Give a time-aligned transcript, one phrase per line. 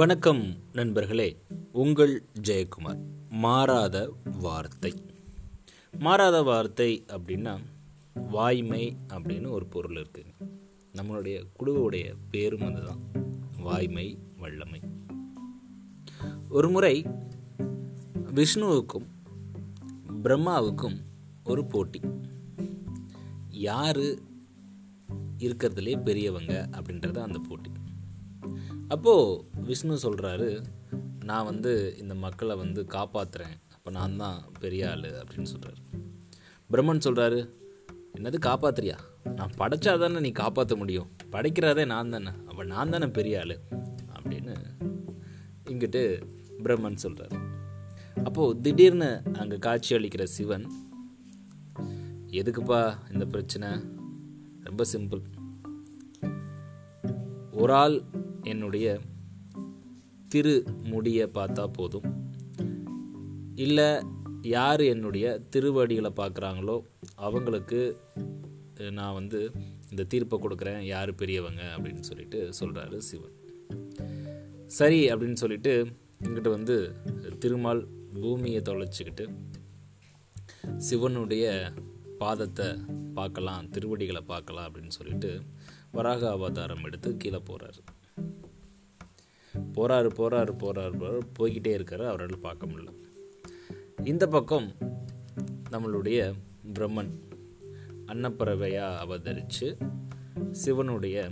[0.00, 1.36] வணக்கம் நண்பர்களே
[1.72, 2.98] உங்கள் ஜெயக்குமார்.
[3.28, 4.94] மாறாத வார்த்தை.
[5.98, 7.60] மாறாத வார்த்தை அப்படின்னா
[8.14, 10.52] வாய்மை அப்படின்னு ஒரு பொருள் இருக்குது
[10.94, 12.98] நம்மளுடைய குழுவுடைய பேரும் அதுதான்.
[13.58, 14.80] வாய்மை வல்லமை.
[16.48, 17.06] ஒரு முறை
[18.34, 19.06] விஷ்ணுவுக்கும்
[20.22, 21.02] பிரம்மாவுக்கும்
[21.44, 22.00] ஒரு போட்டி.
[23.50, 24.00] யார்
[25.38, 27.70] இருக்கிறதுலே பெரியவங்க அப்படின்றது அந்த போட்டி.
[28.90, 30.48] அப்போது விஷ்ணு சொல்கிறாரு
[31.24, 35.80] நான் வந்து இந்த மக்களை வந்து காப்பாற்றுறேன் அப்போ நான் தான் பெரிய ஆள் அப்படின்னு சொல்கிறாரு
[36.70, 37.38] பிரம்மன் சொல்கிறாரு
[38.14, 38.96] என்னது காப்பாத்துறியா?
[39.36, 41.08] நான் படைச்சா தானே நீ காப்பாற்ற முடியும்.
[41.32, 42.30] படைக்கிறதே நான் தானே.
[42.48, 43.54] அப்போ நான் தானே பெரிய ஆள்
[44.16, 44.54] அப்படின்னு
[45.64, 46.02] இங்கிட்டு
[46.62, 47.34] பிரம்மன் சொல்கிறார்
[48.24, 50.66] அப்போது திடீர்னு அங்கே காட்சி அளிக்கிற சிவன்
[52.38, 52.80] எதுக்குப்பா
[53.12, 53.68] இந்த பிரச்சனை?
[54.62, 55.22] ரொம்ப சிம்பிள்.
[57.50, 57.96] ஒரு ஆள்
[58.42, 59.00] என்னுடைய
[60.28, 62.36] திரு முடியை பார்த்தா போதும்.
[63.54, 64.02] இல்லை
[64.42, 66.82] யார் என்னுடைய திருவடிகளை பார்க்குறாங்களோ
[67.14, 68.00] அவங்களுக்கு
[68.90, 69.52] நான் வந்து
[69.90, 73.36] இந்த தீர்ப்பை கொடுக்குறேன் யார் பெரியவங்க அப்படின்னு சொல்லிட்டு சொல்கிறாரு சிவன்.
[74.66, 75.86] சரி அப்படின்னு சொல்லிட்டு
[76.24, 76.94] இங்கிட்ட வந்து
[77.38, 77.88] திருமால்
[78.20, 79.26] பூமியை தொலைச்சிக்கிட்டு
[80.78, 81.72] சிவனுடைய
[82.18, 82.78] பாதத்தை
[83.14, 85.40] பார்க்கலாம் திருவடிகளை பார்க்கலாம் அப்படின்னு சொல்லிட்டு
[85.90, 87.80] வராக அவதாரம் எடுத்து கீழே போகிறாரு
[89.74, 92.88] போகிறாரு போகிறாரு போகிறாரு போகிறாரு போய்கிட்டே இருக்காரு அவரால் பார்க்க முடியல.
[94.04, 94.72] இந்த பக்கம்
[95.70, 96.32] நம்மளுடைய
[96.74, 97.10] பிரம்மன்
[98.06, 99.76] அன்னப்பறவையாக அவதரித்து
[100.50, 101.28] சிவனுடைய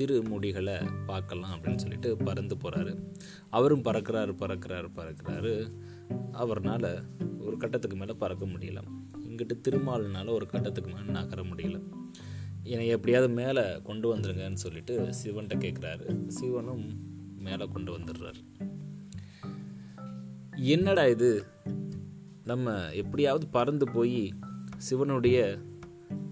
[0.00, 3.12] திருமுடிகளை பார்க்கலாம் அப்படின்னு சொல்லிட்டு பறந்து போகிறாரு
[3.50, 5.70] அவரும் பறக்கிறாரு பறக்கிறாரு பறக்கிறாரு.
[6.32, 7.02] அவர்னால்
[7.38, 8.78] ஒரு கட்டத்துக்கு மேலே பறக்க முடியல.
[9.18, 11.82] இங்கிட்டு திருமால்னால ஒரு கட்டத்துக்கு மேலே நகர முடியல.
[12.62, 17.12] என்னை எப்படியாவது மேலே கொண்டு வந்துருங்கன்னு சொல்லிட்டு சிவன்கிட்ட கேட்குறாரு சிவனும்
[17.44, 18.40] மேலே கொண்டு வந்துடுறாரு.
[20.56, 21.46] என்னடா இது?
[22.44, 24.34] நம்ம எப்படியாவது பறந்து போய்
[24.76, 25.58] சிவனுடைய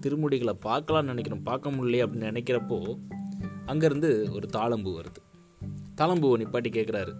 [0.01, 2.99] திருமுடிகளை பார்க்கலாம்னு நினைக்கிறோம் பார்க்க முடியலையே அப்படின்னு நினைக்கிறப்போ
[3.67, 5.21] அங்கேருந்து ஒரு தாளம்பூ வருது.
[5.97, 7.13] தாளம்பூவை நிப்பாட்டி கேட்குறாரு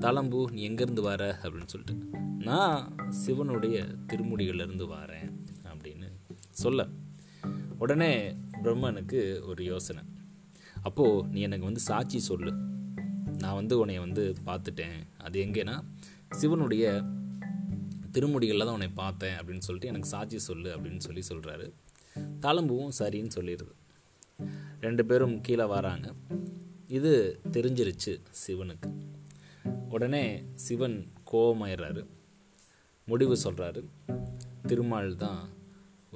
[0.00, 1.38] தாளம்பூ நீ எங்கேருந்து வர?
[1.42, 2.18] அப்படின்னு சொல்லிட்டு.
[2.38, 5.32] நான் சிவனுடைய திருமுடிகளிலிருந்து வரேன்
[5.64, 6.06] அப்படின்னு
[6.50, 6.86] சொல்ல.
[7.78, 10.02] உடனே பிரம்மனுக்கு ஒரு யோசனை.
[10.82, 12.54] அப்போது நீ எனக்கு வந்து சாட்சி சொல்லு.
[13.42, 14.98] நான் வந்து உன்னை வந்து பார்த்துட்டேன்.
[15.26, 15.76] அது எங்கேன்னா
[16.40, 16.86] சிவனுடைய
[18.14, 21.66] திருமுடிகளில் தான் உன்னை பார்த்தேன் அப்படின்னு சொல்லிட்டு எனக்கு சாட்சி சொல்லு அப்படின்னு சொல்லி சொல்கிறாரு
[22.44, 23.72] தளம்புவும் சரின்னு சொல்லிடுது.
[24.86, 26.08] ரெண்டு பேரும் கீழே வராங்க.
[26.98, 27.12] இது
[27.56, 28.90] தெரிஞ்சிருச்சு சிவனுக்கு.
[29.94, 30.24] உடனே
[30.64, 30.98] சிவன்
[31.32, 32.02] கோபமாயிடுறாரு
[33.08, 33.80] முடிவு சொல்கிறாரு
[34.68, 35.40] திருமால் தான்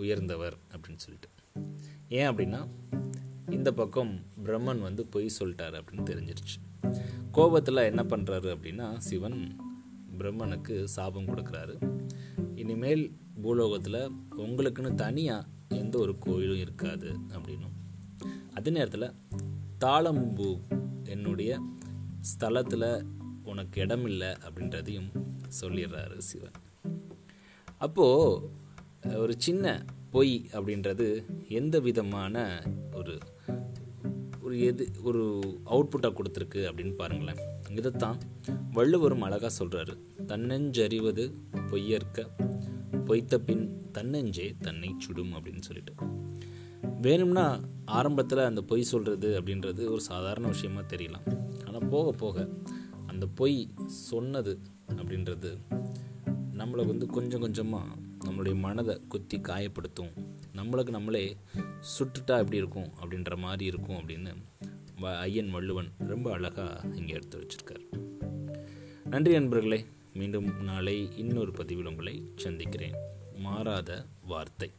[0.03, 1.31] உயர்ந்தவர் அப்படின்னு சொல்லிட்டு.
[2.19, 2.61] ஏன் அப்படின்னா
[3.57, 4.13] இந்த பக்கம்
[4.45, 6.57] பிரம்மன் வந்து பொய் சொல்லிட்டாரு அப்படின்னு தெரிஞ்சிருச்சு.
[7.37, 9.41] கோபத்தில் என்ன பண்ணுறாரு அப்படின்னா சிவன்
[10.19, 11.75] பிரம்மனுக்கு சாபம் கொடுக்குறாரு.
[12.55, 13.05] இனிமேல்
[13.43, 14.01] பூலோகத்தில்
[14.37, 17.75] உங்களுக்குன்னு தனியாக எந்த ஒரு கோயிலும் இருக்காது அப்படின்னும்.
[18.55, 19.15] அதே நேரத்தில்
[19.85, 20.49] தாளம்பூ
[21.05, 21.61] என்னுடைய
[22.31, 22.89] ஸ்தலத்தில்
[23.45, 25.11] உனக்கு இடம் இல்லை அப்படின்றதையும்
[25.61, 26.57] சொல்லிடுறாரு சிவன்.
[27.79, 31.09] அப்போது ஒரு சின்ன பொய் அப்படின்றது
[31.49, 32.63] எந்த விதமான
[32.95, 33.19] ஒரு
[34.47, 35.23] ஒரு எது ஒரு
[35.67, 37.41] அவுட்புட்டாக கொடுத்துருக்கு அப்படின்னு பாருங்களேன்.
[37.71, 38.19] இதைத்தான்
[38.73, 39.95] வள்ளுவரும் அழகாக சொல்கிறாரு
[40.27, 41.25] தன்னெஞ்சறிவது
[41.71, 42.27] பொய்யற்க
[43.07, 45.95] பொய்த்த பின் தன்னெஞ்சே தன்னை சுடும் அப்படின்னு சொல்லிட்டு.
[47.01, 47.47] வேணும்னா
[47.85, 51.27] ஆரம்பத்தில் அந்த பொய் சொல்கிறது அப்படின்றது ஒரு சாதாரண விஷயமா தெரியலாம்.
[51.67, 52.49] ஆனால் போக போக
[53.07, 54.55] அந்த பொய் சொன்னது
[54.97, 55.53] அப்படின்றது
[56.61, 57.95] நம்மளை வந்து கொஞ்சம் கொஞ்சமாக
[58.27, 60.15] நம்மளுடைய மனதை குத்தி காயப்படுத்தும்.
[60.57, 61.37] நம்மளுக்கு நம்மளே
[61.99, 64.33] சுட்டுட்டா எப்படி இருக்கும் அப்படின்ற மாதிரி இருக்கும் அப்படின்னு
[65.01, 67.85] ஐயன் வள்ளுவன் ரொம்ப அழகாக இங்கே எடுத்து வச்சிருக்கார்.
[69.05, 69.85] நன்றி நண்பர்களே
[70.15, 72.95] மீண்டும் நாளை இன்னொரு பதிவில் உங்களை சந்திக்கிறேன்.
[73.39, 74.71] மாறாத வார்த்தை.